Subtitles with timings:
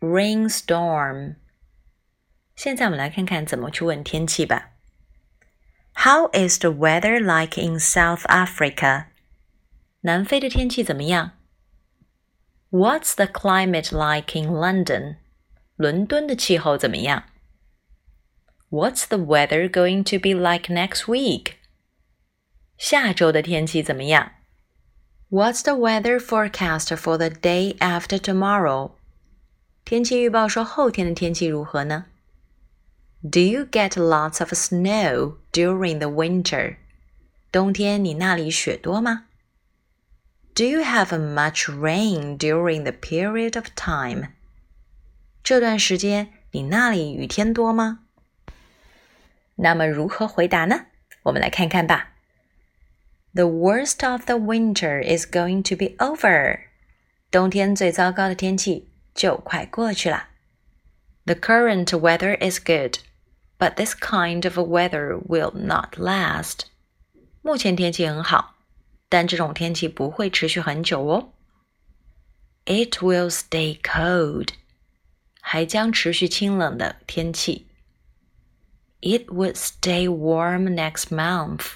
[0.00, 1.36] ，rainstorm。
[2.54, 4.72] 现在我们来看看怎么去问天气吧。
[5.97, 9.05] How is the weather like in South Africa?
[10.01, 11.31] 南非的天气怎么样？
[12.71, 15.17] What's the climate like in London?
[15.75, 17.23] 伦敦的气候怎么样？
[18.69, 21.53] What's the weather going to be like next week?
[22.77, 24.31] 下周的天气怎么样？
[25.29, 28.91] What's the weather forecast for the day after tomorrow?
[29.85, 32.05] 天气预报说后天的天气如何呢
[33.21, 36.77] ？do you get lots of snow during the winter?
[37.51, 39.25] 冬天你那里雪多吗？
[40.55, 44.29] Do you have much rain during the period of time?
[45.43, 47.99] 这段时间你那里雨天多吗？
[49.55, 50.87] 那么如何回答呢？
[51.23, 52.13] 我们来看看吧。
[53.33, 56.59] The worst of the winter is going to be over.
[57.31, 60.29] 冬天最糟糕的天气就快过去了。
[61.25, 62.97] The current weather is good
[63.57, 66.65] but this kind of weather will not last.
[67.41, 68.55] 目前天气很好，
[69.09, 71.33] 但这种天气不会持续很久哦。
[72.65, 74.49] It will stay cold，
[75.41, 77.67] 还将持续清冷的天气。
[79.01, 81.73] It would stay warm next month，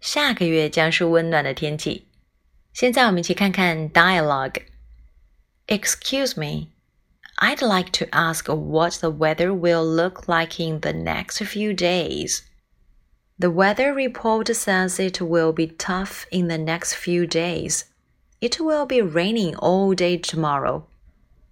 [0.00, 2.08] 下个月将是温暖的天气。
[2.72, 6.70] 现在我们一起看看 dialogue。Excuse me。
[7.39, 12.41] I'd like to ask what the weather will look like in the next few days.
[13.37, 17.85] The weather report says it will be tough in the next few days.
[18.41, 20.87] It will be raining all day tomorrow.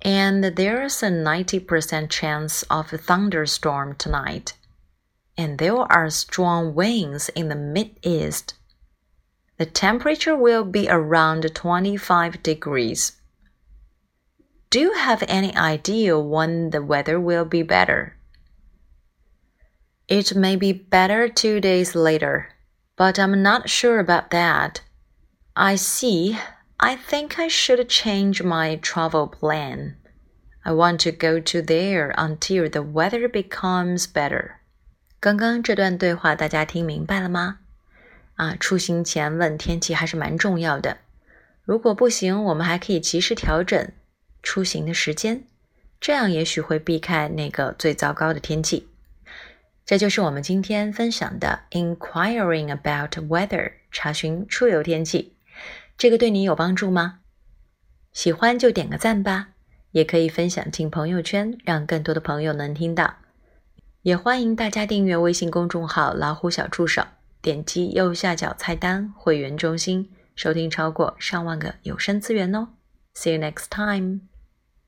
[0.01, 4.53] And there's a 90% chance of a thunderstorm tonight.
[5.37, 8.55] And there are strong winds in the mid-east.
[9.57, 13.11] The temperature will be around 25 degrees.
[14.70, 18.14] Do you have any idea when the weather will be better?
[20.06, 22.46] It may be better two days later,
[22.96, 24.80] but I'm not sure about that.
[25.54, 26.36] I see.
[26.78, 29.96] I think I should change my travel plan.
[30.64, 34.52] I want to go to there until the weather becomes better.
[35.20, 37.58] 刚刚这段对话大家听明白了吗？
[38.36, 40.98] 啊，出行前问天气还是蛮重要的。
[41.62, 43.90] 如果不行，我们还可以及时调整
[44.45, 45.43] 出行的时间，
[45.99, 48.87] 这样也许会避开那个最糟糕的天气。
[49.85, 55.33] 这就是我们今天分享的 “inquiring about weather”，查询出游天气。
[55.97, 57.19] 这个对你有帮助吗？
[58.13, 59.49] 喜欢就点个赞吧，
[59.91, 63.15] 也可以分享进朋友圈，让更多的朋友能听到。
[64.03, 67.03] 也欢迎大家订阅微信公众号“老虎小助手”，
[67.41, 72.69] 点击右下角菜单“会员中心”，收听超过上万个有声资源哦。
[73.15, 74.34] See you next time.